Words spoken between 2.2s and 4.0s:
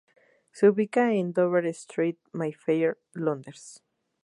Mayfair, Londres.